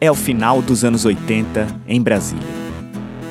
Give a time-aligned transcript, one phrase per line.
[0.00, 2.46] É o final dos anos 80 em Brasília.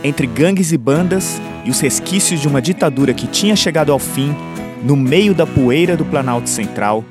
[0.04, 4.36] Entre gangues e bandas e os resquícios de uma ditadura que tinha chegado ao fim,
[4.84, 7.06] no meio da poeira do Planalto Central,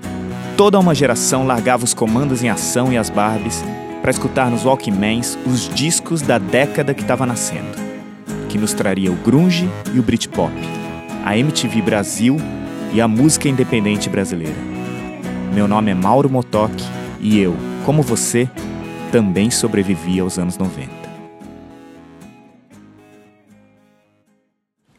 [0.57, 3.63] toda uma geração largava os comandos em ação e as Barbies
[4.03, 7.77] para escutar nos Walkmans os discos da década que estava nascendo,
[8.49, 10.53] que nos traria o grunge e o Britpop,
[11.25, 12.37] a MTV Brasil
[12.93, 14.76] e a música independente brasileira.
[15.57, 16.71] Meu nome é Mauro Motoc
[17.19, 17.57] e eu,
[17.87, 18.47] como você,
[19.11, 20.93] também sobrevivi aos anos 90.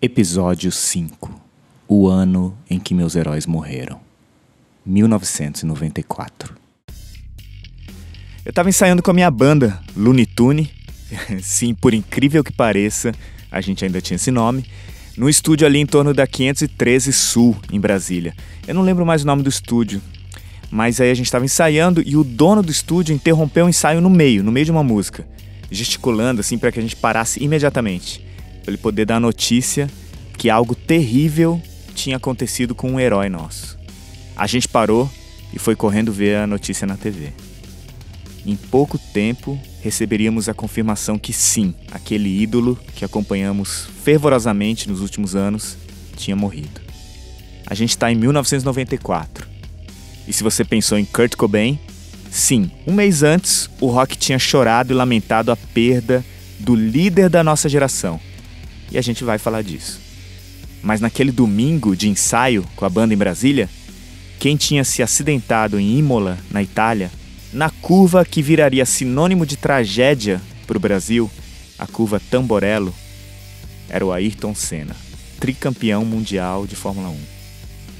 [0.01, 1.39] Episódio 5
[1.87, 3.99] O ano em que meus heróis morreram.
[4.83, 6.55] 1994.
[8.43, 10.71] Eu estava ensaiando com a minha banda, Looney Tune.
[11.39, 13.11] Sim, por incrível que pareça,
[13.51, 14.65] a gente ainda tinha esse nome.
[15.15, 18.33] No estúdio ali em torno da 513 Sul, em Brasília.
[18.67, 20.01] Eu não lembro mais o nome do estúdio,
[20.69, 24.09] mas aí a gente estava ensaiando e o dono do estúdio interrompeu o ensaio no
[24.09, 25.27] meio, no meio de uma música,
[25.71, 28.25] gesticulando assim para que a gente parasse imediatamente,
[28.63, 29.89] para ele poder dar a notícia
[30.37, 31.61] que algo terrível
[31.95, 33.77] tinha acontecido com um herói nosso.
[34.35, 35.09] A gente parou
[35.53, 37.33] e foi correndo ver a notícia na TV.
[38.45, 45.35] Em pouco tempo, receberíamos a confirmação que sim, aquele ídolo que acompanhamos fervorosamente nos últimos
[45.35, 45.77] anos
[46.15, 46.81] tinha morrido.
[47.65, 49.56] A gente está em 1994
[50.27, 51.79] e se você pensou em Kurt Cobain,
[52.29, 56.23] sim, um mês antes, o rock tinha chorado e lamentado a perda
[56.59, 58.19] do líder da nossa geração.
[58.91, 59.99] E a gente vai falar disso.
[60.81, 63.69] Mas naquele domingo de ensaio com a banda em Brasília,
[64.39, 67.11] quem tinha se acidentado em Imola, na Itália,
[67.53, 71.31] na curva que viraria sinônimo de tragédia para o Brasil,
[71.79, 72.93] a curva Tamborello,
[73.89, 74.95] era o Ayrton Senna,
[75.39, 77.36] tricampeão mundial de Fórmula 1.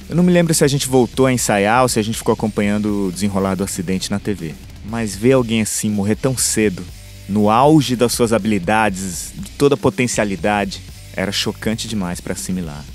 [0.09, 2.31] Eu não me lembro se a gente voltou a ensaiar ou se a gente ficou
[2.31, 4.55] acompanhando o desenrolar do acidente na TV.
[4.85, 6.81] Mas ver alguém assim morrer tão cedo,
[7.27, 10.81] no auge das suas habilidades, de toda a potencialidade,
[11.13, 12.85] era chocante demais para assimilar.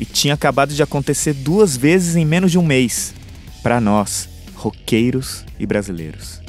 [0.00, 3.14] E tinha acabado de acontecer duas vezes em menos de um mês.
[3.62, 6.40] Para nós, roqueiros e brasileiros.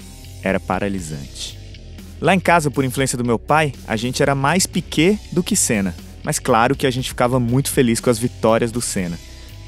[0.41, 1.59] Era paralisante.
[2.19, 5.55] Lá em casa, por influência do meu pai, a gente era mais Piquet do que
[5.55, 5.95] Senna.
[6.23, 9.19] Mas claro que a gente ficava muito feliz com as vitórias do Senna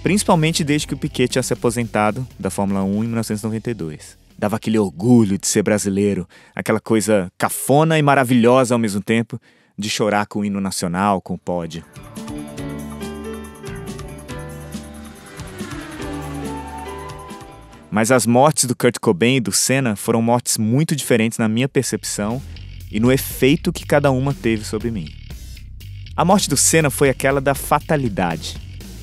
[0.01, 4.17] principalmente desde que o Piquet tinha se aposentado da Fórmula 1 em 1992.
[4.37, 9.39] Dava aquele orgulho de ser brasileiro, aquela coisa cafona e maravilhosa ao mesmo tempo,
[9.77, 11.83] de chorar com o hino nacional, com o pódio.
[17.91, 21.67] Mas as mortes do Kurt Cobain e do Senna foram mortes muito diferentes na minha
[21.67, 22.41] percepção
[22.91, 25.09] e no efeito que cada uma teve sobre mim.
[26.15, 28.57] A morte do Senna foi aquela da fatalidade,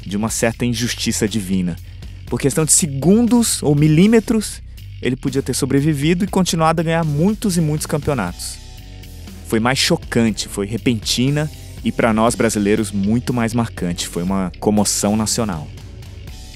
[0.07, 1.77] de uma certa injustiça divina.
[2.27, 4.63] Por questão de segundos ou milímetros,
[5.03, 8.59] ele podia ter sobrevivido e continuado a ganhar muitos e muitos campeonatos.
[9.47, 11.51] Foi mais chocante, foi repentina
[11.85, 15.69] e para nós brasileiros muito mais marcante, foi uma comoção nacional.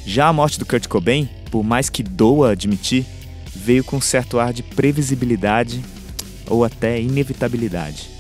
[0.07, 3.05] Já a morte do Kurt Cobain, por mais que doa admitir,
[3.55, 5.81] veio com um certo ar de previsibilidade
[6.47, 8.20] ou até inevitabilidade.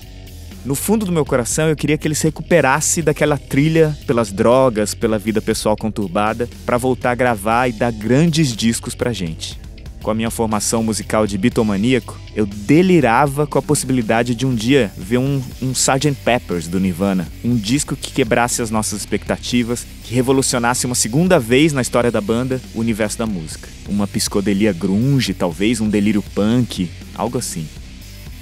[0.62, 4.94] No fundo do meu coração, eu queria que ele se recuperasse daquela trilha pelas drogas,
[4.94, 9.59] pela vida pessoal conturbada, para voltar a gravar e dar grandes discos pra gente.
[10.03, 14.91] Com a minha formação musical de bitomaníaco, eu delirava com a possibilidade de um dia
[14.97, 16.15] ver um, um Sgt.
[16.25, 21.72] Peppers do Nirvana, um disco que quebrasse as nossas expectativas, que revolucionasse uma segunda vez
[21.72, 23.69] na história da banda o universo da música.
[23.88, 27.66] Uma psicodelia grunge, talvez um delírio punk, algo assim.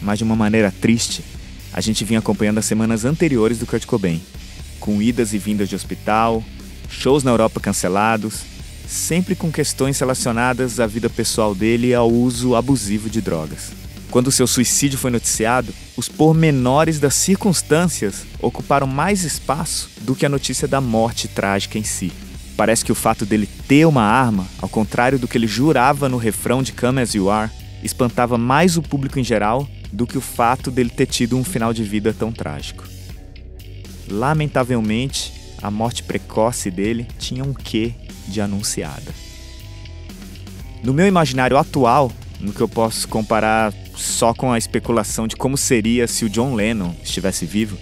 [0.01, 1.25] Mas de uma maneira triste,
[1.73, 4.21] a gente vinha acompanhando as semanas anteriores do Kurt Cobain,
[4.81, 6.43] com idas e vindas de hospital,
[6.89, 8.43] shows na Europa cancelados,
[8.87, 13.73] sempre com questões relacionadas à vida pessoal dele e ao uso abusivo de drogas.
[14.11, 20.31] Quando seu suicídio foi noticiado, os pormenores das circunstâncias ocuparam mais espaço do que a
[20.31, 22.11] notícia da morte trágica em si.
[22.57, 26.17] Parece que o fato dele ter uma arma, ao contrário do que ele jurava no
[26.17, 27.51] refrão de Come As You Are,
[27.83, 31.73] espantava mais o público em geral do que o fato dele ter tido um final
[31.73, 32.85] de vida tão trágico.
[34.11, 35.33] Lamentavelmente,
[35.63, 37.95] a morte precoce dele tinha um quê
[38.27, 39.13] de anunciada.
[40.83, 45.57] No meu imaginário atual, no que eu posso comparar só com a especulação de como
[45.57, 47.77] seria se o John Lennon estivesse vivo,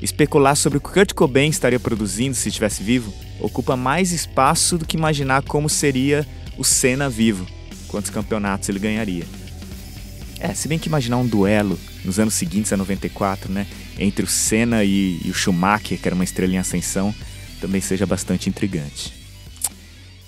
[0.00, 4.86] especular sobre o que Kurt Cobain estaria produzindo se estivesse vivo ocupa mais espaço do
[4.86, 6.26] que imaginar como seria
[6.56, 7.46] o Senna vivo,
[7.88, 9.24] quantos campeonatos ele ganharia.
[10.40, 13.66] É, se bem que imaginar um duelo nos anos seguintes a 94, né,
[13.98, 17.14] entre o Senna e, e o Schumacher, que era uma estrela em ascensão,
[17.60, 19.12] também seja bastante intrigante.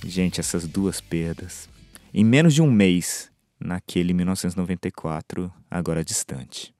[0.05, 1.69] Gente, essas duas perdas.
[2.12, 6.75] em menos de um mês, naquele 1994, agora distante.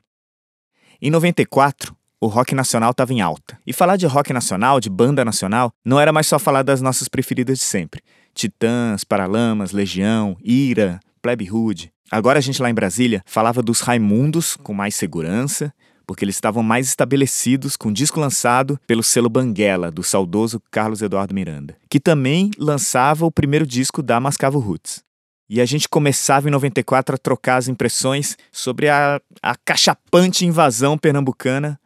[1.01, 3.59] Em 94, o rock nacional estava em alta.
[3.67, 7.09] E falar de rock nacional, de banda nacional, não era mais só falar das nossas
[7.09, 8.03] preferidas de sempre.
[8.35, 11.93] Titãs, Paralamas, Legião, Ira, Plebe Hood.
[12.13, 15.73] Agora a gente lá em Brasília falava dos Raimundos com mais segurança,
[16.07, 21.01] porque eles estavam mais estabelecidos com o disco lançado pelo selo Banguela, do saudoso Carlos
[21.01, 25.03] Eduardo Miranda, que também lançava o primeiro disco da Mascavo Roots.
[25.49, 30.99] E a gente começava em 94 a trocar as impressões sobre a, a cachapante invasão
[30.99, 31.81] pernambucana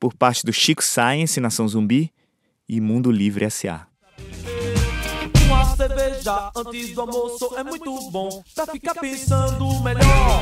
[0.00, 2.10] por parte do Chico Science, Nação Zumbi
[2.66, 3.86] e Mundo Livre S.A.
[5.86, 10.40] Cerveja antes do almoço é muito bom pra ficar pensando melhor.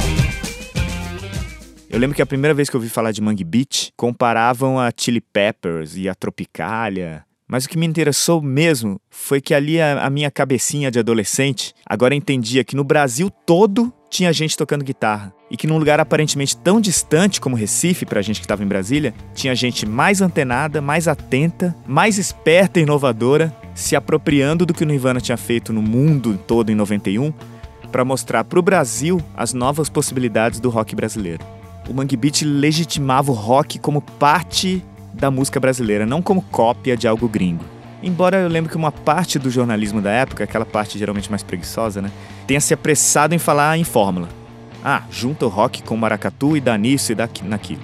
[1.90, 4.90] Eu lembro que a primeira vez que eu ouvi falar de Mangue Beach, comparavam a
[4.96, 7.26] Chili Peppers e a Tropicália.
[7.46, 11.74] Mas o que me interessou mesmo foi que ali a, a minha cabecinha de adolescente
[11.84, 15.34] agora entendia que no Brasil todo tinha gente tocando guitarra.
[15.50, 19.14] E que num lugar aparentemente tão distante como Recife, pra gente que estava em Brasília,
[19.34, 24.86] tinha gente mais antenada, mais atenta, mais esperta e inovadora, se apropriando do que o
[24.86, 27.32] Nirvana tinha feito no mundo todo em 91,
[27.90, 31.44] para mostrar para o Brasil as novas possibilidades do rock brasileiro.
[31.88, 34.82] O Mangue Beat legitimava o rock como parte
[35.12, 37.64] da música brasileira, não como cópia de algo gringo.
[38.02, 42.02] Embora eu lembre que uma parte do jornalismo da época, aquela parte geralmente mais preguiçosa,
[42.02, 42.10] né,
[42.46, 44.28] tenha se apressado em falar em fórmula.
[44.84, 47.80] Ah, junta o rock com o maracatu e dá nisso e dá naquilo.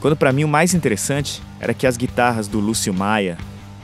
[0.00, 3.36] Quando para mim o mais interessante era que as guitarras do Lúcio Maia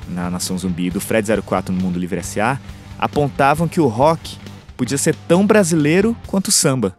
[0.08, 2.58] na Nação Zumbi e do Fred 04 no Mundo Livre S.A.
[2.98, 4.36] apontavam que o rock
[4.76, 6.96] podia ser tão brasileiro quanto o samba.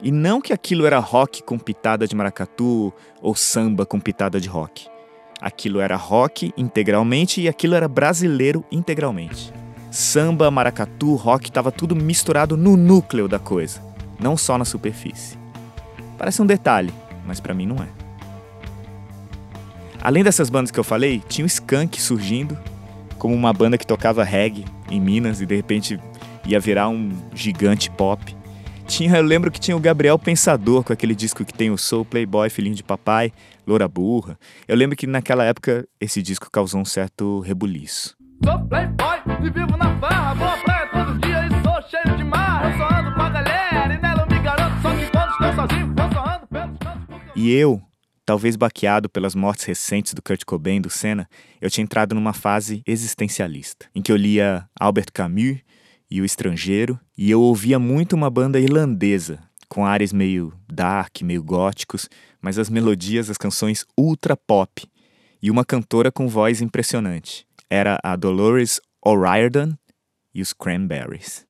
[0.00, 4.48] E não que aquilo era rock com pitada de maracatu ou samba com pitada de
[4.48, 4.86] rock.
[5.40, 9.52] Aquilo era rock integralmente e aquilo era brasileiro integralmente.
[9.90, 13.82] Samba, maracatu, rock estava tudo misturado no núcleo da coisa,
[14.20, 15.38] não só na superfície.
[16.16, 16.92] Parece um detalhe,
[17.26, 17.97] mas para mim não é.
[20.08, 22.56] Além dessas bandas que eu falei, tinha o Skank surgindo
[23.18, 26.00] como uma banda que tocava reggae em Minas e de repente
[26.46, 28.34] ia virar um gigante pop.
[28.86, 32.06] Tinha, eu lembro que tinha o Gabriel Pensador com aquele disco que tem o Soul
[32.06, 33.30] Playboy, Filhinho de Papai,
[33.66, 34.38] Loura Burra.
[34.66, 38.16] Eu lembro que naquela época esse disco causou um certo rebuliço.
[38.42, 42.70] Sou playboy e vivo na farra, boa praia todo dia e sou cheio de marra.
[42.70, 45.54] Eu só ando com a galera e nela eu me garanto, só que quando estou
[45.54, 47.32] sozinho eu só ando pelos cantos.
[47.36, 47.82] E eu,
[48.28, 51.26] talvez baqueado pelas mortes recentes do Kurt Cobain e do Senna,
[51.62, 55.60] eu tinha entrado numa fase existencialista, em que eu lia Albert Camus
[56.10, 61.42] e O Estrangeiro, e eu ouvia muito uma banda irlandesa, com áreas meio dark, meio
[61.42, 62.06] góticos,
[62.38, 64.86] mas as melodias, as canções ultra pop,
[65.42, 67.46] e uma cantora com voz impressionante.
[67.70, 69.72] Era a Dolores O'Riordan
[70.34, 71.47] e os Cranberries.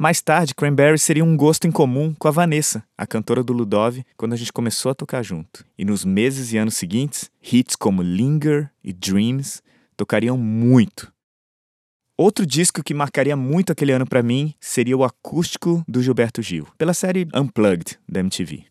[0.00, 4.06] Mais tarde, Cranberry seria um gosto em comum com a Vanessa, a cantora do Ludov,
[4.16, 5.66] quando a gente começou a tocar junto.
[5.76, 9.60] E nos meses e anos seguintes, hits como Linger e Dreams
[9.96, 11.12] tocariam muito.
[12.16, 16.68] Outro disco que marcaria muito aquele ano para mim seria o acústico do Gilberto Gil,
[16.78, 18.66] pela série Unplugged da MTV.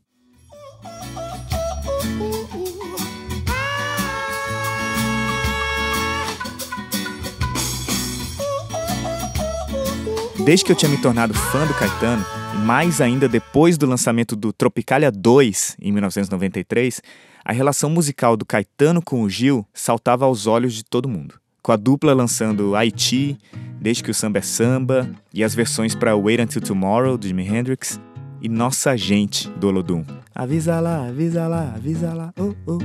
[10.48, 12.26] Desde que eu tinha me tornado fã do Caetano,
[12.56, 17.02] e mais ainda depois do lançamento do Tropicalia 2, em 1993,
[17.44, 21.36] a relação musical do Caetano com o Gil saltava aos olhos de todo mundo.
[21.62, 23.38] Com a dupla lançando Haiti,
[23.82, 27.46] Desde que o Samba é Samba, e as versões para Wait Until Tomorrow, do Jimi
[27.46, 28.00] Hendrix,
[28.42, 30.04] e Nossa Gente, do Olodum.
[30.34, 32.78] Avisa lá, avisa lá, avisa lá, oh, oh.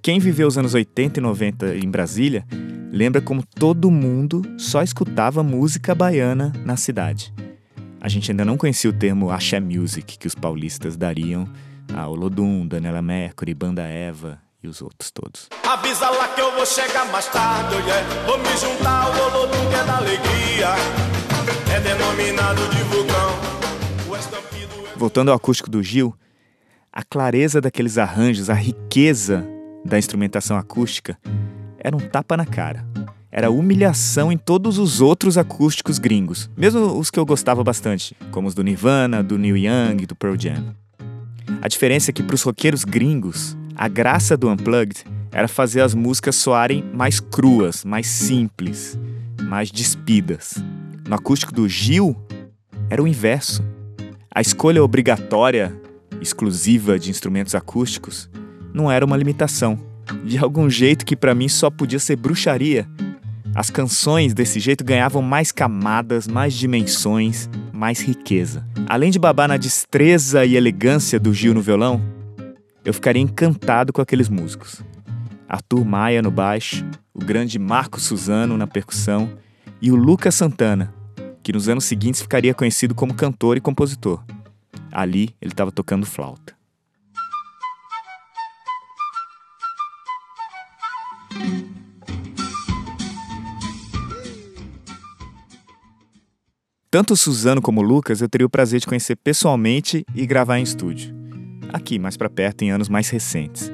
[0.00, 2.44] Quem viveu os anos 80 e 90 em Brasília
[2.90, 7.32] lembra como todo mundo só escutava música baiana na cidade.
[8.00, 11.48] A gente ainda não conhecia o termo axé music que os paulistas dariam
[11.94, 15.48] a Olodum, Daniela Mercury, Banda Eva e os outros todos.
[15.64, 18.26] Avisa lá que eu vou chegar mais tarde, yeah.
[18.26, 20.68] vou me juntar ao Olodum que é da alegria,
[21.74, 23.52] é denominado de vulcão.
[25.02, 26.14] Voltando ao acústico do Gil,
[26.92, 29.44] a clareza daqueles arranjos, a riqueza
[29.84, 31.18] da instrumentação acústica
[31.76, 32.86] era um tapa na cara.
[33.28, 38.46] Era humilhação em todos os outros acústicos gringos, mesmo os que eu gostava bastante, como
[38.46, 40.72] os do Nirvana, do Neil Young, do Pearl Jam.
[41.60, 45.96] A diferença é que para os roqueiros gringos, a graça do Unplugged era fazer as
[45.96, 48.96] músicas soarem mais cruas, mais simples,
[49.42, 50.62] mais despidas.
[51.08, 52.16] No acústico do Gil,
[52.88, 53.64] era o inverso.
[54.34, 55.78] A escolha obrigatória,
[56.18, 58.30] exclusiva de instrumentos acústicos,
[58.72, 59.78] não era uma limitação.
[60.24, 62.88] De algum jeito que para mim só podia ser bruxaria.
[63.54, 68.66] As canções desse jeito ganhavam mais camadas, mais dimensões, mais riqueza.
[68.88, 72.00] Além de babar na destreza e elegância do Gil no violão,
[72.86, 74.80] eu ficaria encantado com aqueles músicos.
[75.46, 79.30] Arthur Maia no baixo, o grande Marco Suzano na percussão
[79.80, 80.94] e o Lucas Santana,
[81.42, 84.22] que nos anos seguintes ficaria conhecido como cantor e compositor.
[84.90, 86.54] Ali ele estava tocando flauta.
[96.90, 101.14] Tanto Suzano como Lucas eu teria o prazer de conhecer pessoalmente e gravar em estúdio.
[101.72, 103.72] Aqui, mais para perto, em anos mais recentes.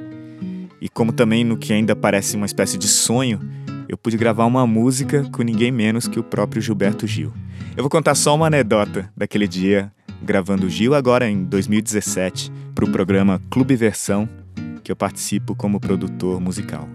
[0.80, 3.40] E como também no que ainda parece uma espécie de sonho,
[3.88, 7.32] eu pude gravar uma música com ninguém menos que o próprio Gilberto Gil.
[7.78, 12.84] Eu vou contar só uma anedota daquele dia gravando o Gil agora em 2017 para
[12.84, 14.28] o programa Clube Versão,
[14.82, 16.88] que eu participo como produtor musical.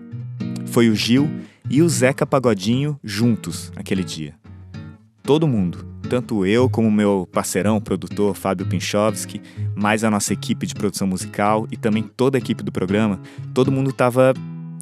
[0.65, 1.31] Foi o Gil
[1.69, 4.35] e o Zeca Pagodinho juntos aquele dia.
[5.23, 9.41] Todo mundo, tanto eu como meu parceirão, produtor Fábio Pinchovski,
[9.73, 13.21] mais a nossa equipe de produção musical e também toda a equipe do programa,
[13.53, 14.33] todo mundo estava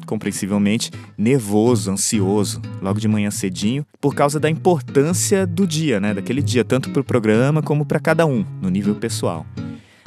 [0.06, 6.42] compreensivelmente nervoso, ansioso, logo de manhã cedinho, por causa da importância do dia, né, daquele
[6.42, 9.46] dia, tanto para o programa como para cada um, no nível pessoal.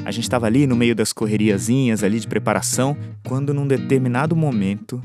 [0.06, 5.02] A gente estava ali no meio das correriazinhas ali de preparação, quando num determinado momento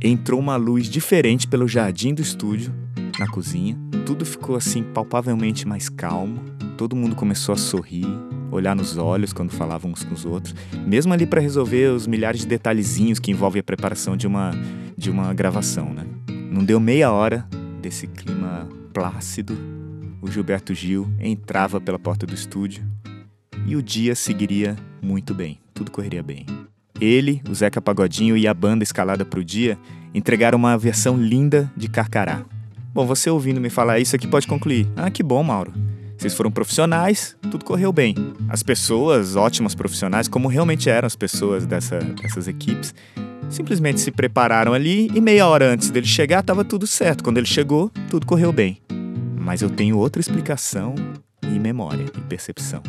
[0.00, 2.72] entrou uma luz diferente pelo jardim do estúdio,
[3.18, 6.40] na cozinha, tudo ficou assim palpavelmente mais calmo.
[6.76, 8.06] Todo mundo começou a sorrir,
[8.50, 10.54] olhar nos olhos quando falavam uns com os outros,
[10.86, 14.52] mesmo ali para resolver os milhares de detalhezinhos que envolvem a preparação de uma
[14.96, 16.04] de uma gravação, né?
[16.50, 17.46] Não deu meia hora
[17.80, 19.56] desse clima plácido,
[20.20, 22.84] o Gilberto Gil entrava pela porta do estúdio
[23.66, 26.44] e o dia seguiria muito bem, tudo correria bem.
[27.00, 29.78] Ele, o Zeca Pagodinho e a banda escalada para o dia
[30.12, 32.44] entregaram uma versão linda de Carcará,
[32.92, 35.72] Bom, você ouvindo me falar isso aqui pode concluir: ah, que bom, Mauro.
[36.20, 38.14] Vocês foram profissionais, tudo correu bem.
[38.46, 42.94] As pessoas, ótimas profissionais, como realmente eram as pessoas dessa, dessas equipes,
[43.48, 47.24] simplesmente se prepararam ali e meia hora antes dele chegar estava tudo certo.
[47.24, 48.82] Quando ele chegou, tudo correu bem.
[49.40, 50.94] Mas eu tenho outra explicação
[51.42, 52.82] e memória e percepção.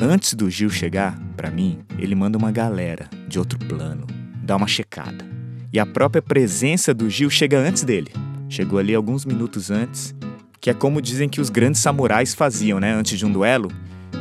[0.00, 4.06] Antes do Gil chegar, para mim, ele manda uma galera de outro plano,
[4.42, 5.26] dá uma checada.
[5.70, 8.10] E a própria presença do Gil chega antes dele.
[8.48, 10.14] Chegou ali alguns minutos antes,
[10.60, 12.92] que é como dizem que os grandes samurais faziam, né?
[12.92, 13.70] Antes de um duelo,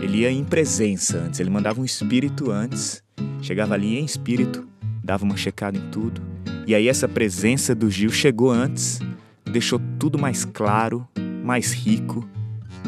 [0.01, 3.03] ele ia em presença antes, ele mandava um espírito antes,
[3.41, 4.67] chegava ali em espírito,
[5.03, 6.21] dava uma checada em tudo.
[6.67, 8.99] E aí essa presença do Gil chegou antes,
[9.45, 11.07] deixou tudo mais claro,
[11.43, 12.27] mais rico,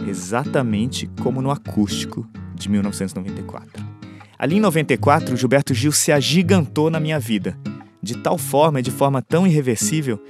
[0.07, 3.83] exatamente como no acústico de 1994.
[4.37, 7.57] Ali em 94, Gilberto Gil se agigantou na minha vida,
[8.01, 10.21] de tal forma e de forma tão irreversível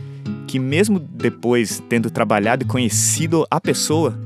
[0.50, 4.20] que, mesmo depois tendo trabalhado e conhecido a pessoa,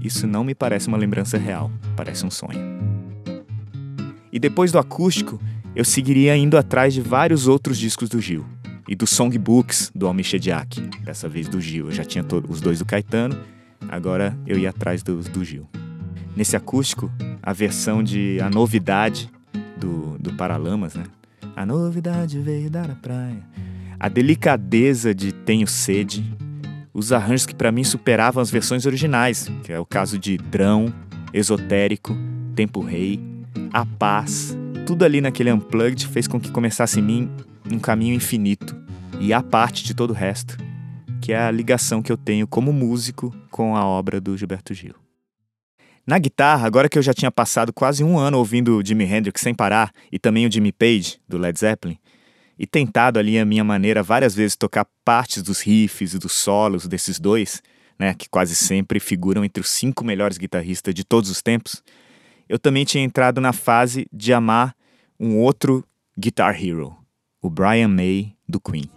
[0.00, 2.58] isso não me parece uma lembrança real, parece um sonho.
[4.32, 5.40] E depois do acústico,
[5.76, 8.44] eu seguiria indo atrás de vários outros discos do Gil
[8.88, 11.86] e dos songbooks do Almir Shediak, dessa vez do Gil.
[11.86, 13.38] Eu já tinha os dois do Caetano,
[13.88, 15.68] agora eu ia atrás dos do Gil.
[16.34, 19.30] Nesse acústico, a versão de A Novidade
[19.76, 21.04] do, do Paralamas, né?
[21.54, 23.46] A novidade veio dar a praia
[24.04, 26.22] a delicadeza de Tenho Sede,
[26.92, 30.92] os arranjos que para mim superavam as versões originais, que é o caso de Drão,
[31.32, 32.14] Esotérico,
[32.54, 33.18] Tempo Rei,
[33.72, 34.54] A Paz,
[34.86, 37.30] tudo ali naquele unplugged fez com que começasse em mim
[37.72, 38.76] um caminho infinito
[39.18, 40.58] e a parte de todo o resto,
[41.22, 44.96] que é a ligação que eu tenho como músico com a obra do Gilberto Gil.
[46.06, 49.40] Na guitarra, agora que eu já tinha passado quase um ano ouvindo o Jimi Hendrix
[49.40, 51.96] sem parar e também o Jimmy Page, do Led Zeppelin,
[52.58, 56.86] e tentado ali a minha maneira várias vezes tocar partes dos riffs e dos solos
[56.86, 57.62] desses dois,
[57.98, 61.82] né, que quase sempre figuram entre os cinco melhores guitarristas de todos os tempos,
[62.48, 64.74] eu também tinha entrado na fase de amar
[65.18, 65.84] um outro
[66.16, 66.96] guitar hero,
[67.40, 68.90] o Brian May do Queen.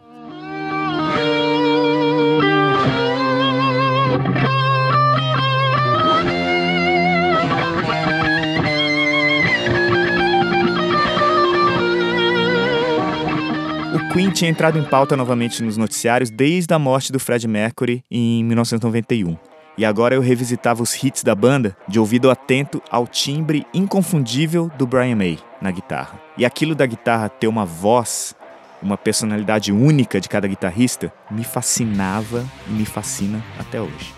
[14.17, 18.43] Queen tinha entrado em pauta novamente nos noticiários desde a morte do Fred Mercury em
[18.45, 19.38] 1991.
[19.77, 24.88] E agora eu revisitava os hits da banda de ouvido atento ao timbre inconfundível do
[24.88, 26.19] Brian May na guitarra.
[26.36, 28.36] E aquilo da guitarra ter uma voz
[28.81, 34.15] uma personalidade única de cada guitarrista, me fascinava e me fascina até hoje.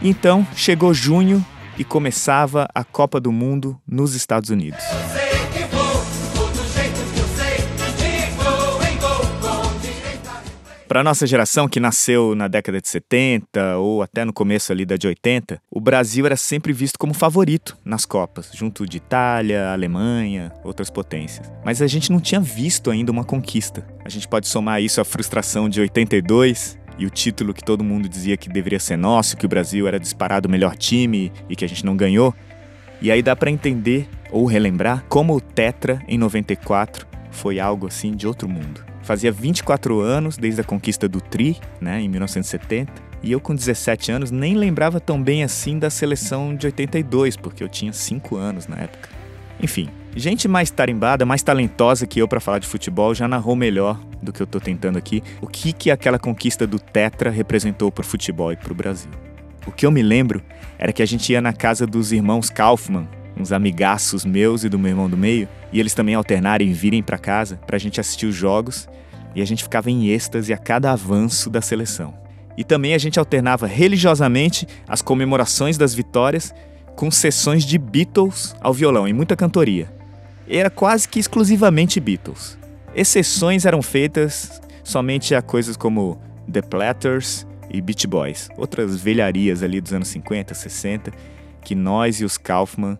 [0.00, 1.44] Então, chegou junho
[1.76, 4.84] e começava a Copa do Mundo nos Estados Unidos.
[10.92, 14.94] Para nossa geração que nasceu na década de 70 ou até no começo ali da
[14.94, 20.52] de 80, o Brasil era sempre visto como favorito nas Copas, junto de Itália, Alemanha,
[20.62, 21.50] outras potências.
[21.64, 23.86] Mas a gente não tinha visto ainda uma conquista.
[24.04, 28.06] A gente pode somar isso à frustração de 82, e o título que todo mundo
[28.06, 31.64] dizia que deveria ser nosso, que o Brasil era disparado o melhor time e que
[31.64, 32.34] a gente não ganhou.
[33.00, 38.14] E aí dá para entender ou relembrar como o Tetra em 94 foi algo assim
[38.14, 38.91] de outro mundo.
[39.02, 42.92] Fazia 24 anos desde a conquista do Tri, né, em 1970,
[43.22, 47.62] e eu com 17 anos nem lembrava tão bem assim da seleção de 82, porque
[47.62, 49.08] eu tinha 5 anos na época.
[49.60, 54.00] Enfim, gente mais tarimbada, mais talentosa que eu para falar de futebol já narrou melhor
[54.20, 58.04] do que eu tô tentando aqui o que que aquela conquista do Tetra representou pro
[58.04, 59.10] futebol e pro Brasil.
[59.66, 60.42] O que eu me lembro
[60.78, 64.78] era que a gente ia na casa dos irmãos Kaufmann, uns amigaços meus e do
[64.78, 68.00] meu irmão do meio, e eles também alternarem e virem para casa para a gente
[68.00, 68.88] assistir os jogos,
[69.34, 72.14] e a gente ficava em êxtase a cada avanço da seleção.
[72.56, 76.54] E também a gente alternava religiosamente as comemorações das vitórias
[76.94, 79.92] com sessões de Beatles ao violão e muita cantoria.
[80.46, 82.58] Era quase que exclusivamente Beatles.
[82.94, 86.20] Exceções eram feitas somente a coisas como
[86.50, 91.12] The Platters e Beach Boys, outras velharias ali dos anos 50, 60,
[91.64, 92.98] que nós e os Kaufman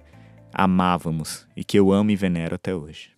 [0.52, 3.10] amávamos e que eu amo e venero até hoje.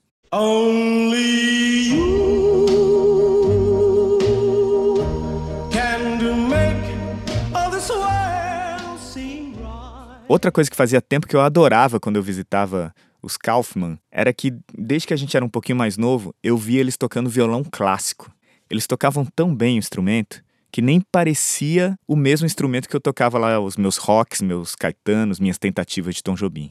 [10.27, 14.53] Outra coisa que fazia tempo que eu adorava quando eu visitava os Kaufman era que,
[14.77, 18.33] desde que a gente era um pouquinho mais novo, eu via eles tocando violão clássico.
[18.69, 23.39] Eles tocavam tão bem o instrumento que nem parecia o mesmo instrumento que eu tocava
[23.39, 26.69] lá, os meus rocks, meus caetanos, minhas tentativas de Tom Jobim.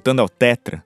[0.00, 0.82] Voltando ao Tetra,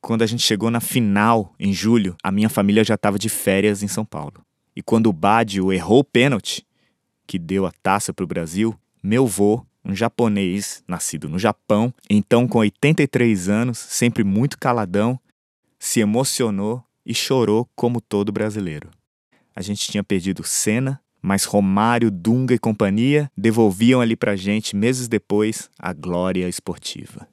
[0.00, 3.80] quando a gente chegou na final, em julho, a minha família já estava de férias
[3.80, 4.44] em São Paulo.
[4.74, 6.66] E quando o Badio errou o pênalti,
[7.28, 12.48] que deu a taça para o Brasil, meu vô, um japonês nascido no Japão, então
[12.48, 15.16] com 83 anos, sempre muito caladão,
[15.78, 18.90] se emocionou e chorou como todo brasileiro.
[19.54, 25.06] A gente tinha perdido Senna, mas Romário, Dunga e companhia devolviam ali pra gente, meses
[25.06, 27.29] depois, a glória esportiva.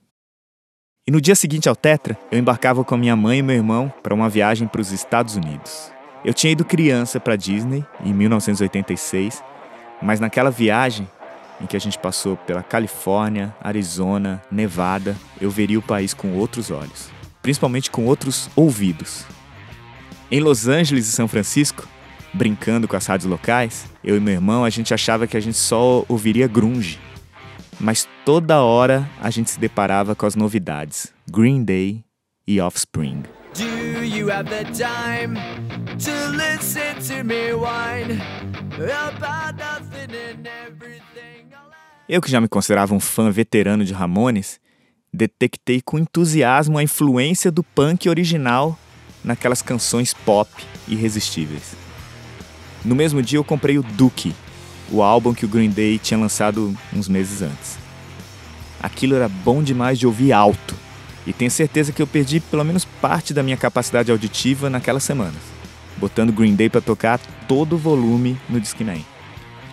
[1.10, 3.90] E no dia seguinte ao Tetra, eu embarcava com a minha mãe e meu irmão
[4.04, 5.90] para uma viagem para os Estados Unidos.
[6.26, 9.42] Eu tinha ido criança para Disney em 1986,
[10.02, 11.08] mas naquela viagem
[11.62, 16.72] em que a gente passou pela Califórnia, Arizona, Nevada, eu veria o país com outros
[16.72, 17.10] olhos,
[17.42, 19.26] principalmente com outros ouvidos.
[20.30, 21.88] Em Los Angeles e São Francisco,
[22.34, 25.58] brincando com as rádios locais, eu e meu irmão a gente achava que a gente
[25.58, 27.00] só ouviria grunge
[27.80, 32.04] mas toda hora a gente se deparava com as novidades: Green Day
[32.48, 33.24] e Offspring.
[33.54, 35.36] Do you have the time
[35.98, 38.22] to listen to me whine
[38.74, 41.08] about nothing and everything?
[42.08, 44.62] Eu que já me considerava um fã veterano de Ramones,
[45.12, 48.80] detectei com entusiasmo a influência do punk original
[49.24, 50.50] naquelas canções pop
[50.88, 51.76] irresistíveis.
[52.86, 54.34] No mesmo dia eu comprei o Dookie,
[54.92, 57.78] o álbum que o Green Day tinha lançado uns meses antes.
[58.82, 60.76] Aquilo era bom demais de ouvir alto,
[61.26, 65.42] e tenho certeza que eu perdi pelo menos parte da minha capacidade auditiva naquelas semanas,
[65.98, 69.06] botando Green Day para tocar todo o volume no Discman.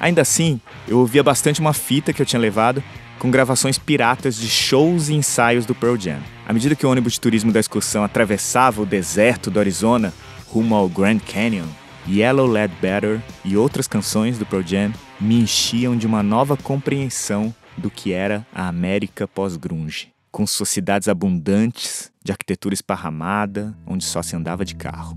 [0.00, 2.82] Ainda assim, eu ouvia bastante uma fita que eu tinha levado
[3.18, 6.18] com gravações piratas de shows e ensaios do Pearl Jam.
[6.46, 10.12] À medida que o ônibus de turismo da excursão atravessava o deserto do Arizona
[10.48, 11.66] rumo ao Grand Canyon,
[12.08, 17.54] Yellow Lead Better e outras canções do Pearl Jam me enchiam de uma nova compreensão
[17.76, 24.22] do que era a América pós-grunge, com suas cidades abundantes, de arquitetura esparramada, onde só
[24.22, 25.16] se andava de carro.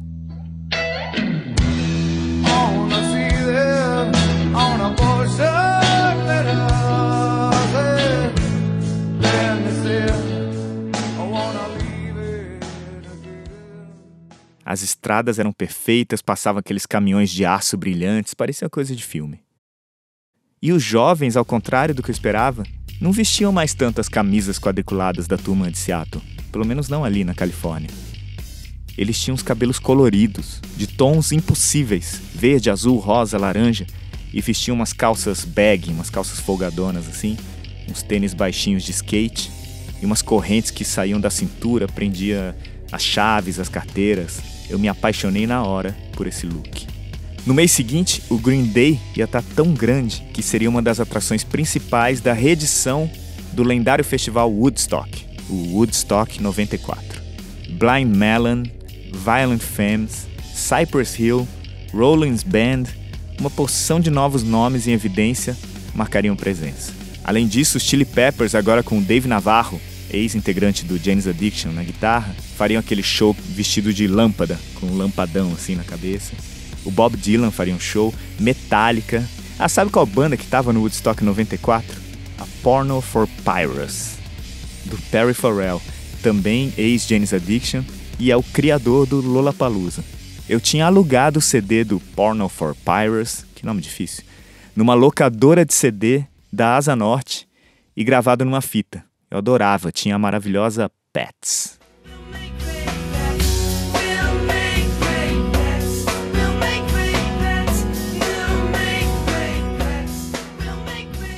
[14.70, 19.40] As estradas eram perfeitas, passavam aqueles caminhões de aço brilhantes, parecia coisa de filme.
[20.62, 22.66] E os jovens, ao contrário do que eu esperava,
[23.00, 27.24] não vestiam mais tanto as camisas quadriculadas da turma de Seattle, pelo menos não ali
[27.24, 27.90] na Califórnia.
[28.98, 33.88] eles tinham os cabelos coloridos, de tons impossíveis, verde, azul, rosa, laranja,
[34.34, 37.38] e vestiam umas calças bag, umas calças folgadonas assim,
[37.90, 39.50] uns tênis baixinhos de skate
[40.02, 42.54] e umas correntes que saíam da cintura, prendia
[42.92, 44.57] as chaves, as carteiras.
[44.70, 46.88] Eu me apaixonei na hora por esse look.
[47.46, 51.00] No mês seguinte, o Green Day ia estar tá tão grande que seria uma das
[51.00, 53.10] atrações principais da reedição
[53.54, 57.22] do lendário festival Woodstock, o Woodstock 94.
[57.70, 58.64] Blind Melon,
[59.14, 61.48] Violent Femmes, Cypress Hill,
[61.94, 62.84] Rollins Band,
[63.40, 65.56] uma porção de novos nomes em evidência
[65.94, 66.92] marcariam presença.
[67.24, 69.80] Além disso, os Chili Peppers, agora com Dave Navarro,
[70.12, 75.52] ex-integrante do James Addiction na guitarra, fariam aquele show vestido de lâmpada, com um lampadão
[75.54, 76.34] assim na cabeça.
[76.86, 79.28] O Bob Dylan faria um show, Metallica.
[79.60, 82.00] Ah, sabe qual banda que tava no Woodstock 94?
[82.40, 84.18] A Porno for Pirates,
[84.86, 85.82] do Perry Farrell,
[86.22, 87.84] também ex-James Addiction
[88.20, 90.04] e é o criador do Lollapalooza.
[90.48, 94.24] Eu tinha alugado o CD do Porno for Pirates, que nome difícil,
[94.76, 97.48] numa locadora de CD da Asa Norte
[97.96, 99.07] e gravado numa fita.
[99.30, 101.78] Eu adorava, tinha a maravilhosa Pets.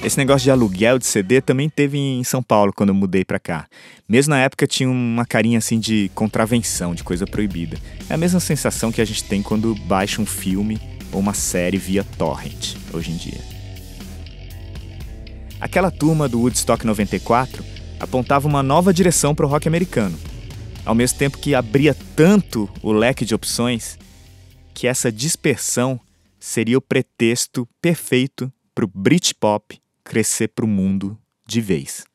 [0.03, 3.37] Esse negócio de aluguel de CD também teve em São Paulo quando eu mudei para
[3.37, 3.67] cá.
[4.07, 7.77] Mesmo na época tinha uma carinha assim de contravenção, de coisa proibida.
[8.09, 10.79] É a mesma sensação que a gente tem quando baixa um filme
[11.11, 13.41] ou uma série via torrent hoje em dia.
[15.59, 17.63] Aquela turma do Woodstock 94
[17.99, 20.17] apontava uma nova direção para o rock americano,
[20.85, 23.97] ao mesmo tempo que abria tanto o leque de opções
[24.73, 25.99] que essa dispersão
[26.39, 32.05] seria o pretexto perfeito para o Britpop crescer para o mundo de vez.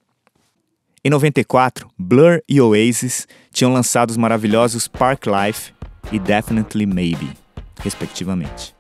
[1.05, 5.75] Em 94, Blur e Oasis tinham lançado os maravilhosos Park Life
[6.11, 7.31] e Definitely Maybe,
[7.83, 8.75] respectivamente.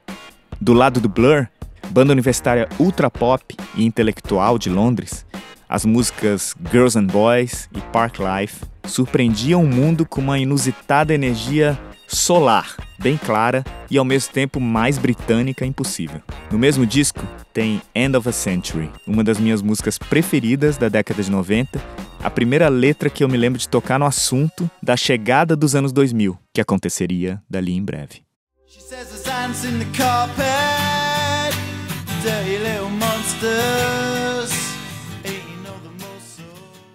[0.59, 1.47] Do lado do Blur,
[1.91, 5.27] banda universitária ultra pop e intelectual de Londres,
[5.69, 11.79] as músicas Girls and Boys e Park Life surpreendiam o mundo com uma inusitada energia
[12.07, 16.21] solar, bem clara e ao mesmo tempo mais britânica impossível.
[16.51, 21.23] No mesmo disco tem End of a Century, uma das minhas músicas preferidas da década
[21.23, 21.81] de 90,
[22.23, 25.93] a primeira letra que eu me lembro de tocar no assunto da chegada dos anos
[25.93, 28.23] 2000, que aconteceria dali em breve.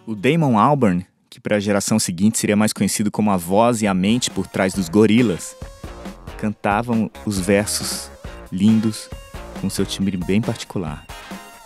[0.09, 3.85] O Damon Albarn, que para a geração seguinte seria mais conhecido como a voz e
[3.85, 5.55] a mente por trás dos gorilas,
[6.39, 8.09] cantavam os versos
[8.51, 9.07] lindos
[9.61, 11.05] com seu timbre bem particular.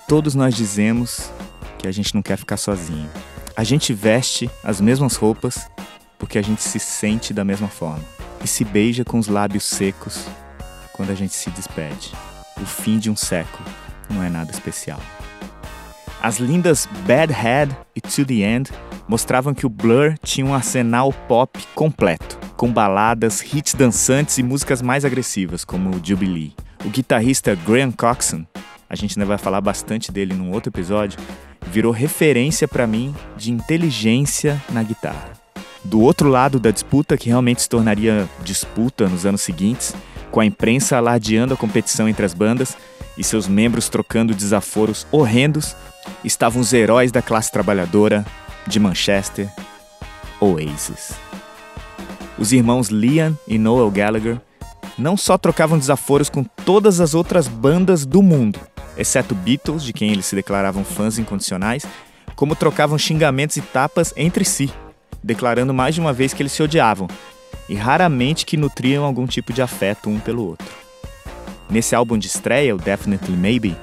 [0.09, 1.31] Todos nós dizemos
[1.79, 3.09] que a gente não quer ficar sozinho.
[3.55, 5.65] A gente veste as mesmas roupas
[6.19, 8.03] porque a gente se sente da mesma forma
[8.43, 10.27] e se beija com os lábios secos
[10.91, 12.11] quando a gente se despede.
[12.61, 13.63] O fim de um século
[14.09, 14.99] não é nada especial.
[16.23, 18.71] As lindas Bad Head e To The End
[19.09, 24.81] mostravam que o Blur tinha um arsenal pop completo, com baladas, hits dançantes e músicas
[24.81, 26.55] mais agressivas, como o Jubilee.
[26.85, 28.45] O guitarrista Graham Coxon,
[28.89, 31.19] a gente ainda vai falar bastante dele num outro episódio,
[31.67, 35.33] virou referência para mim de inteligência na guitarra.
[35.83, 39.93] Do outro lado da disputa, que realmente se tornaria disputa nos anos seguintes,
[40.31, 42.77] com a imprensa alardeando a competição entre as bandas
[43.17, 45.75] e seus membros trocando desaforos horrendos
[46.23, 48.25] estavam os heróis da classe trabalhadora
[48.67, 49.49] de Manchester,
[50.39, 51.13] Oasis.
[52.37, 54.39] Os irmãos Liam e Noel Gallagher
[54.97, 58.59] não só trocavam desaforos com todas as outras bandas do mundo,
[58.97, 61.85] exceto Beatles, de quem eles se declaravam fãs incondicionais,
[62.35, 64.71] como trocavam xingamentos e tapas entre si,
[65.23, 67.07] declarando mais de uma vez que eles se odiavam,
[67.69, 70.82] e raramente que nutriam algum tipo de afeto um pelo outro.
[71.73, 73.75] Nesse álbum de estreia, o Definitely Maybe,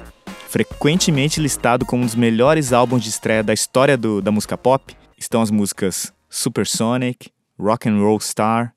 [0.48, 4.94] frequentemente listado como um dos melhores álbuns de estreia da história do, da música pop,
[5.18, 8.72] estão as músicas Supersonic, Rock and Roll Star.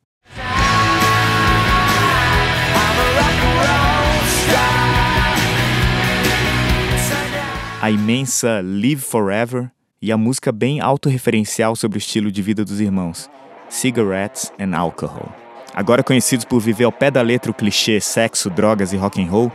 [7.79, 9.69] A imensa Live Forever
[10.01, 13.29] e a música bem autorreferencial sobre o estilo de vida dos irmãos,
[13.69, 15.42] Cigarettes and Alcohol.
[15.73, 19.29] Agora conhecidos por viver ao pé da letra o clichê sexo, drogas e rock and
[19.29, 19.51] roll,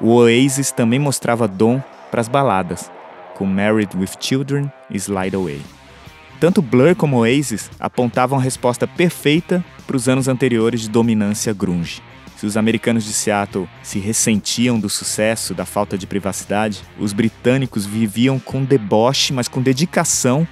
[0.00, 2.90] o Oasis também mostrava dom para as baladas,
[3.34, 5.60] com Married with Children e Slide Away.
[6.38, 12.02] Tanto Blur como Oasis apontavam a resposta perfeita para os anos anteriores de dominância grunge.
[12.36, 17.86] Se os americanos de Seattle se ressentiam do sucesso, da falta de privacidade, os britânicos
[17.86, 20.46] viviam com deboche, mas com dedicação,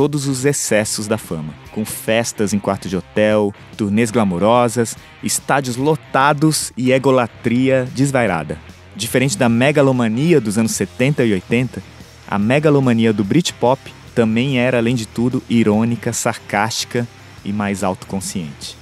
[0.00, 6.72] todos os excessos da fama, com festas em quarto de hotel, turnês glamurosas, estádios lotados
[6.74, 8.56] e egolatria desvairada.
[8.96, 11.82] Diferente da megalomania dos anos 70 e 80,
[12.26, 17.06] a megalomania do Britpop também era, além de tudo, irônica, sarcástica
[17.44, 18.78] e mais autoconsciente.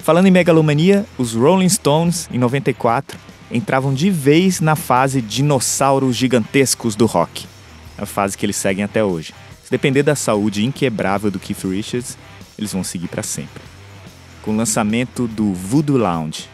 [0.00, 3.18] Falando em megalomania, os Rolling Stones, em 94,
[3.50, 7.46] entravam de vez na fase dinossauros gigantescos do rock,
[7.96, 9.32] a fase que eles seguem até hoje.
[9.72, 12.18] Depender da saúde inquebrável do Keith Richards,
[12.58, 13.62] eles vão seguir para sempre.
[14.42, 16.46] Com o lançamento do Voodoo Lounge,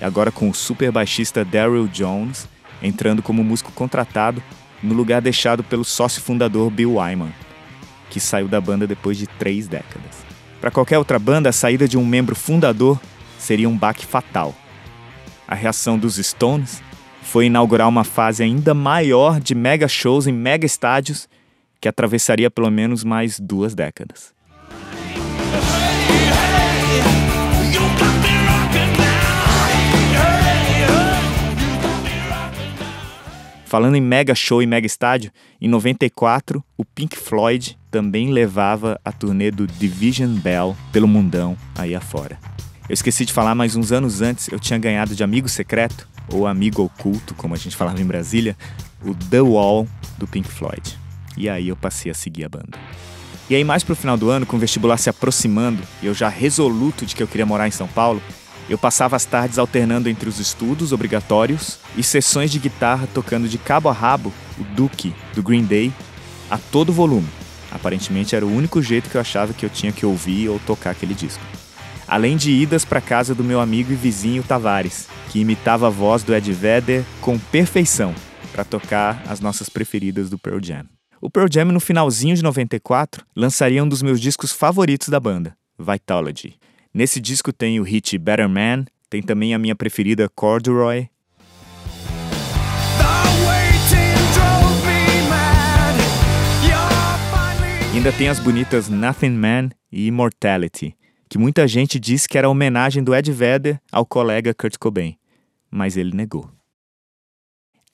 [0.00, 2.48] e agora com o super baixista Daryl Jones
[2.82, 4.42] entrando como músico contratado
[4.82, 7.34] no lugar deixado pelo sócio fundador Bill Wyman,
[8.08, 10.24] que saiu da banda depois de três décadas.
[10.58, 12.98] Para qualquer outra banda, a saída de um membro fundador
[13.38, 14.54] seria um baque fatal.
[15.46, 16.82] A reação dos Stones
[17.20, 21.28] foi inaugurar uma fase ainda maior de mega shows em mega estádios
[21.82, 24.32] que atravessaria pelo menos mais duas décadas.
[33.66, 39.10] Falando em mega show e mega estádio, em 94, o Pink Floyd também levava a
[39.10, 42.38] turnê do Division Bell pelo mundão aí afora.
[42.88, 46.46] Eu esqueci de falar, mas uns anos antes eu tinha ganhado de amigo secreto, ou
[46.46, 48.56] amigo oculto, como a gente falava em Brasília,
[49.04, 51.01] o The Wall do Pink Floyd.
[51.36, 52.78] E aí eu passei a seguir a banda.
[53.50, 56.28] E aí, mais pro final do ano, com o vestibular se aproximando e eu já
[56.28, 58.22] resoluto de que eu queria morar em São Paulo,
[58.68, 63.58] eu passava as tardes alternando entre os estudos obrigatórios e sessões de guitarra tocando de
[63.58, 65.92] cabo a rabo o Duke do Green Day
[66.50, 67.28] a todo volume.
[67.70, 70.90] Aparentemente era o único jeito que eu achava que eu tinha que ouvir ou tocar
[70.90, 71.42] aquele disco.
[72.06, 76.22] Além de idas para casa do meu amigo e vizinho Tavares, que imitava a voz
[76.22, 78.14] do Ed Vedder com perfeição
[78.52, 80.86] para tocar as nossas preferidas do Pearl Jam.
[81.24, 85.56] O Pearl Jam, no finalzinho de 94, lançaria um dos meus discos favoritos da banda,
[85.78, 86.56] Vitalogy.
[86.92, 91.08] Nesse disco tem o hit Better Man, tem também a minha preferida Corduroy.
[97.94, 100.96] Ainda tem as bonitas Nothing Man e Immortality,
[101.28, 105.16] que muita gente disse que era homenagem do Ed Vedder ao colega Kurt Cobain,
[105.70, 106.50] mas ele negou.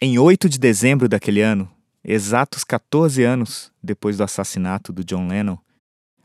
[0.01, 1.71] Em 8 de dezembro daquele ano,
[2.11, 5.59] exatos 14 anos depois do assassinato do John Lennon,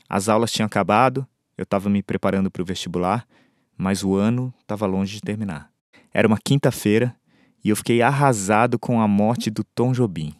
[0.08, 3.26] as aulas tinham acabado eu estava me preparando para o vestibular,
[3.76, 5.70] mas o ano estava longe de terminar.
[6.12, 7.14] Era uma quinta-feira
[7.64, 10.34] e eu fiquei arrasado com a morte do Tom Jobim,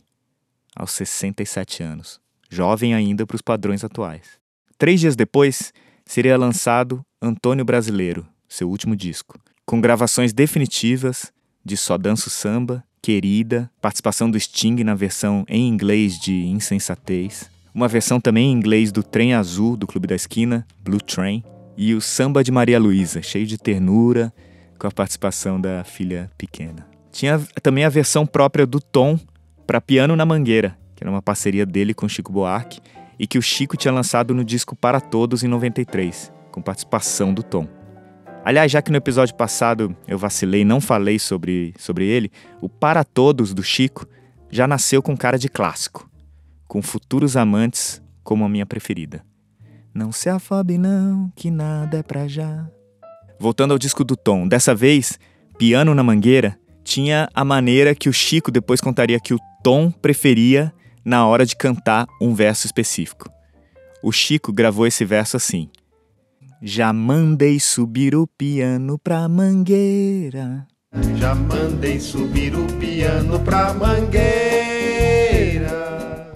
[0.74, 4.38] aos 67 anos, jovem ainda para os padrões atuais.
[4.76, 5.72] Três dias depois,
[6.04, 11.32] seria lançado Antônio Brasileiro, seu último disco, com gravações definitivas
[11.64, 17.86] de Só Danço Samba, Querida, participação do Sting na versão em inglês de Insensatez, uma
[17.86, 21.44] versão também em inglês do Trem Azul do Clube da Esquina, Blue Train,
[21.76, 24.32] e o Samba de Maria Luísa, cheio de ternura,
[24.78, 26.86] com a participação da filha pequena.
[27.12, 29.20] Tinha também a versão própria do Tom
[29.66, 32.80] para Piano na Mangueira, que era uma parceria dele com Chico Buarque
[33.18, 37.42] e que o Chico tinha lançado no disco Para Todos em 93, com participação do
[37.42, 37.68] Tom.
[38.44, 42.30] Aliás, já que no episódio passado eu vacilei e não falei sobre, sobre ele,
[42.60, 44.06] o Para Todos do Chico
[44.50, 46.08] já nasceu com cara de clássico
[46.74, 49.24] com futuros amantes como a minha preferida.
[49.94, 52.68] Não se afobe não, que nada é pra já.
[53.38, 55.16] Voltando ao disco do Tom, dessa vez,
[55.56, 60.74] Piano na Mangueira tinha a maneira que o Chico depois contaria que o Tom preferia
[61.04, 63.30] na hora de cantar um verso específico.
[64.02, 65.70] O Chico gravou esse verso assim:
[66.62, 70.66] Já mandei subir o piano pra mangueira.
[71.16, 74.24] Já mandei subir o piano pra mangueira.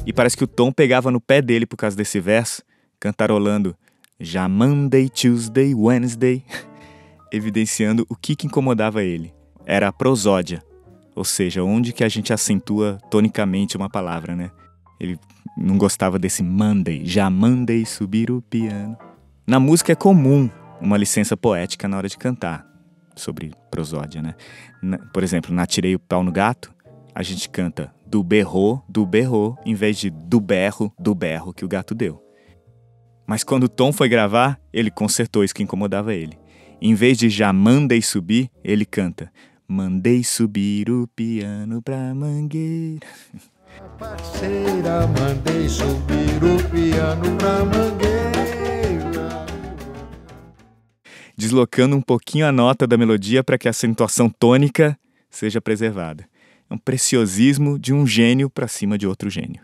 [0.04, 2.62] E parece que o Tom pegava no pé dele por causa desse verso,
[2.98, 3.76] cantarolando
[4.20, 6.44] já Monday, Tuesday, Wednesday,
[7.32, 9.32] evidenciando o que, que incomodava ele.
[9.64, 10.62] Era a prosódia,
[11.14, 14.50] ou seja, onde que a gente acentua tonicamente uma palavra, né?
[14.98, 15.18] Ele
[15.56, 18.96] não gostava desse Monday, já Monday subir o piano.
[19.48, 22.66] Na música é comum uma licença poética na hora de cantar,
[23.16, 24.34] sobre prosódia, né?
[25.10, 26.70] por exemplo, na Tirei o Pau no Gato,
[27.14, 31.64] a gente canta do berro, do berro, em vez de do berro, do berro que
[31.64, 32.22] o gato deu.
[33.26, 36.38] Mas quando o Tom foi gravar, ele consertou isso que incomodava ele.
[36.78, 39.32] Em vez de já mandei subir, ele canta
[39.66, 43.06] Mandei subir o piano pra mangueira.
[43.98, 48.37] Parceira, mandei subir o piano pra mangueira.
[51.38, 54.98] Deslocando um pouquinho a nota da melodia para que a acentuação tônica
[55.30, 56.24] seja preservada.
[56.68, 59.60] É um preciosismo de um gênio para cima de outro gênio.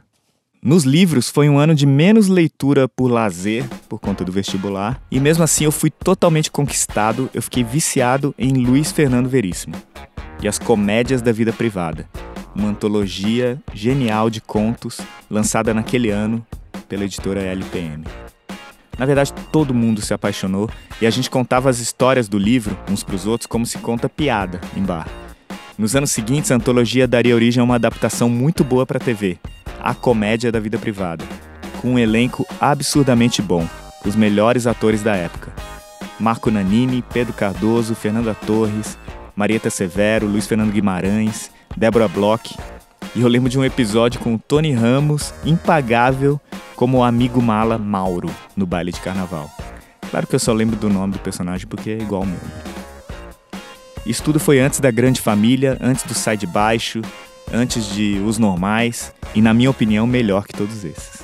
[0.63, 5.19] Nos livros foi um ano de menos leitura por lazer, por conta do vestibular, e
[5.19, 9.75] mesmo assim eu fui totalmente conquistado, eu fiquei viciado em Luiz Fernando Veríssimo
[10.41, 12.09] e as Comédias da Vida Privada,
[12.55, 16.47] uma antologia genial de contos lançada naquele ano
[16.89, 18.05] pela editora LPM.
[18.99, 23.03] Na verdade, todo mundo se apaixonou e a gente contava as histórias do livro uns
[23.03, 25.09] para os outros como se conta piada em bar.
[25.77, 29.39] Nos anos seguintes, a antologia daria origem a uma adaptação muito boa para TV,
[29.83, 31.25] A Comédia da Vida Privada,
[31.83, 33.67] com um elenco absurdamente bom,
[34.05, 35.53] os melhores atores da época.
[36.21, 38.97] Marco Nanini, Pedro Cardoso, Fernanda Torres,
[39.35, 42.57] Marieta Severo, Luiz Fernando Guimarães, Débora Bloch.
[43.17, 46.41] E eu lembro de um episódio com o Tony Ramos, impagável,
[46.77, 49.51] como o amigo mala Mauro, no baile de carnaval.
[50.11, 52.41] Claro que eu só lembro do nome do personagem porque é igual ao meu.
[54.07, 57.01] Isso tudo foi antes da Grande Família, antes do Sai de Baixo,
[57.53, 61.23] antes de Os Normais e, na minha opinião, melhor que todos esses.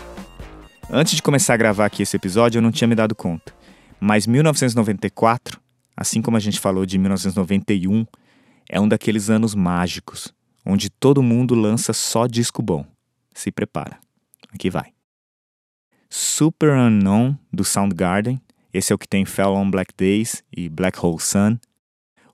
[0.91, 3.53] Antes de começar a gravar aqui esse episódio, eu não tinha me dado conta.
[4.01, 5.61] Mas 1994,
[5.97, 8.07] assim como a gente falou de 1991,
[8.69, 10.33] é um daqueles anos mágicos,
[10.65, 12.85] onde todo mundo lança só disco bom.
[13.35, 13.99] Se prepara.
[14.53, 15.00] Aqui vai.
[16.13, 18.41] Super Unknown, do Soundgarden.
[18.75, 21.57] Esse é o que tem Fell on Black Days e Black Hole Sun.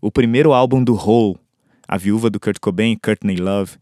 [0.00, 1.36] O primeiro álbum do Hole,
[1.86, 3.76] a viúva do Kurt Cobain, Courtney Love,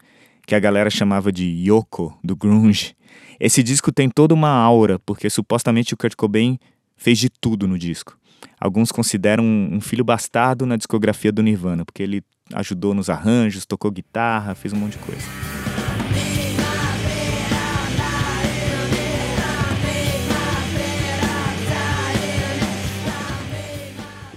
[0.45, 2.93] que a galera chamava de Yoko, do grunge.
[3.39, 6.59] Esse disco tem toda uma aura, porque supostamente o Kurt Cobain
[6.97, 8.17] fez de tudo no disco.
[8.59, 12.21] Alguns consideram um filho bastardo na discografia do Nirvana, porque ele
[12.53, 15.64] ajudou nos arranjos, tocou guitarra, fez um monte de coisa.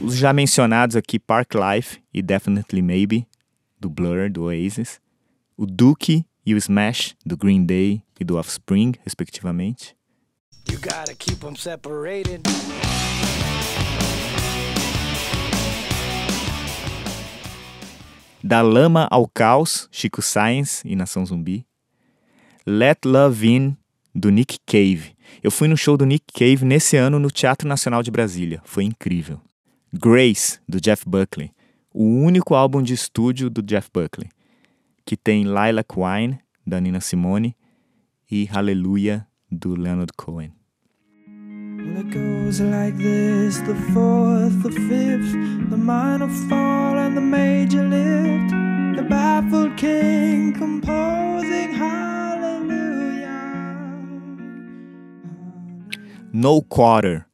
[0.09, 3.29] Os já mencionados aqui Park Life e Definitely Maybe,
[3.79, 4.99] do Blur, do Oasis.
[5.55, 9.95] O Dookie e o Smash, do Green Day e do Offspring, respectivamente.
[18.43, 21.67] Da Lama ao Caos, Chico Science e Nação Zumbi.
[22.67, 23.77] Let Love In,
[24.15, 25.15] do Nick Cave.
[25.43, 28.63] Eu fui no show do Nick Cave nesse ano no Teatro Nacional de Brasília.
[28.65, 29.39] Foi incrível.
[29.95, 31.51] Grace, do Jeff Buckley,
[31.95, 34.29] o único álbum de estúdio do Jeff Buckley,
[35.07, 37.57] que tem Lilac Wine, da Nina Simone,
[38.31, 40.53] e Hallelujah, do Leonard Cohen.
[41.27, 45.33] Well, it goes like this the fourth, the fifth,
[45.71, 48.51] the minor fall and the major lift,
[48.95, 53.31] the baffled king composing hallelujah.
[56.31, 57.28] No Quarter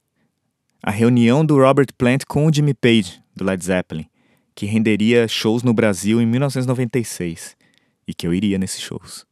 [0.87, 4.07] a reunião do Robert Plant com o Jimmy Page, do Led Zeppelin,
[4.55, 7.57] que renderia shows no Brasil em 1996
[8.07, 9.25] e que eu iria nesses shows.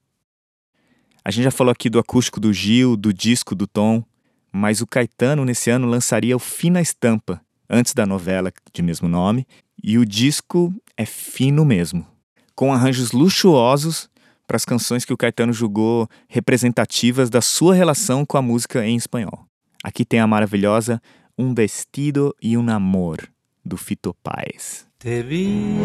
[1.22, 4.02] A gente já falou aqui do acústico do Gil, do disco do Tom,
[4.50, 7.38] mas o Caetano nesse ano lançaria o Fina Estampa,
[7.68, 9.46] antes da novela de mesmo nome,
[9.84, 12.06] e o disco é fino mesmo,
[12.54, 14.08] com arranjos luxuosos
[14.46, 18.96] para as canções que o Caetano julgou representativas da sua relação com a música em
[18.96, 19.46] espanhol.
[19.84, 21.02] Aqui tem a maravilhosa
[21.38, 23.26] Um vestido e um amor,
[23.64, 24.86] do Fito Paz.
[24.98, 25.78] Te vi,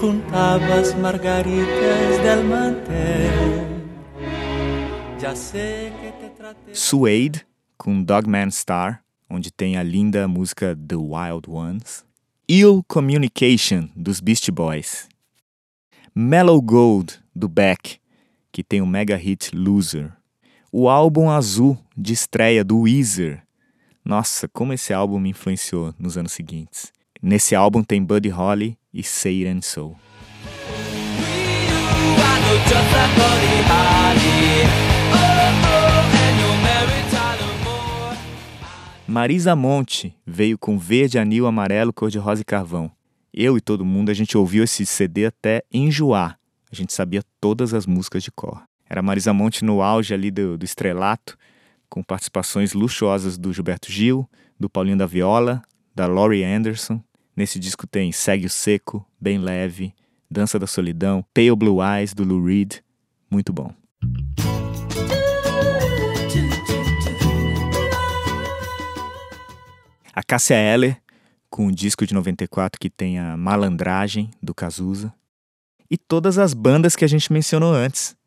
[0.00, 3.66] juntabas margaritas del mantel.
[5.20, 6.72] Já sei que te tratei...
[6.72, 7.44] Suede,
[7.76, 12.04] com Dogman Star, onde tem a linda música The Wild Ones.
[12.46, 15.08] Ill Communication, dos Beast Boys.
[16.14, 17.98] Mellow Gold, do Beck,
[18.52, 20.19] que tem o mega hit Loser
[20.72, 23.42] o álbum azul de estreia do Weezer.
[24.04, 26.92] Nossa, como esse álbum me influenciou nos anos seguintes.
[27.20, 29.00] Nesse álbum tem Buddy Holly e
[29.46, 29.96] and Soul.
[39.06, 42.90] Marisa Monte veio com verde, anil, amarelo, cor-de-rosa e carvão.
[43.34, 46.38] Eu e todo mundo, a gente ouviu esse CD até enjoar.
[46.70, 48.69] A gente sabia todas as músicas de cor.
[48.90, 51.38] Era Marisa Monte no auge ali do, do estrelato,
[51.88, 54.28] com participações luxuosas do Gilberto Gil,
[54.58, 55.62] do Paulinho da Viola,
[55.94, 57.00] da Laurie Anderson.
[57.36, 59.94] Nesse disco tem Segue o Seco, Bem Leve,
[60.28, 62.78] Dança da Solidão, Pale Blue Eyes, do Lou Reed.
[63.30, 63.72] Muito bom.
[70.12, 71.00] A Cássia Eller,
[71.48, 75.14] com o disco de 94 que tem a Malandragem, do Cazuza.
[75.88, 78.18] E todas as bandas que a gente mencionou antes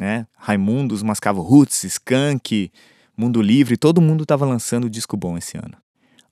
[0.00, 0.26] né?
[0.36, 2.70] Raimundos, Mascavo Roots, Skank,
[3.16, 5.76] Mundo Livre, todo mundo estava lançando disco bom esse ano.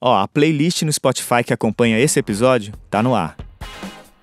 [0.01, 3.37] Ó, a playlist no Spotify que acompanha esse episódio tá no ar.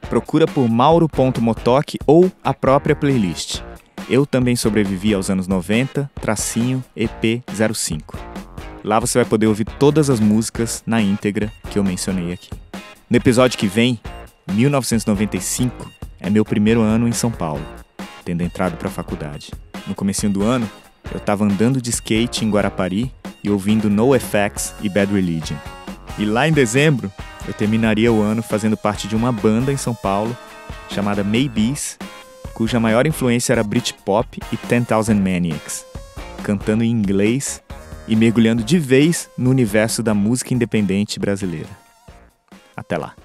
[0.10, 3.62] Procura por mauro.motoc ou a própria playlist.
[4.10, 8.16] Eu Também Sobrevivi aos Anos 90, tracinho EP05.
[8.84, 12.50] Lá você vai poder ouvir todas as músicas na íntegra que eu mencionei aqui.
[13.10, 14.00] No episódio que vem,
[14.52, 15.90] 1995,
[16.20, 17.64] é meu primeiro ano em São Paulo,
[18.24, 19.52] tendo entrado para a faculdade.
[19.88, 20.70] No comecinho do ano,
[21.12, 23.12] eu estava andando de skate em Guarapari
[23.44, 25.58] e ouvindo NoFX e Bad Religion.
[26.18, 27.12] E lá em dezembro,
[27.48, 30.36] eu terminaria o ano fazendo parte de uma banda em São Paulo
[30.90, 31.98] chamada Maybes,
[32.54, 35.86] cuja maior influência era Britpop e 10,000 Maniacs,
[36.44, 37.62] cantando em inglês
[38.08, 41.70] e mergulhando de vez no universo da música independente brasileira.
[42.76, 43.16] Até lá!